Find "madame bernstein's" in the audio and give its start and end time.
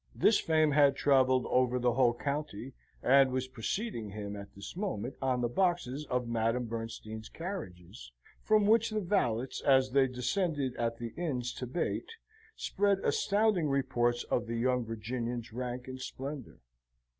6.27-7.29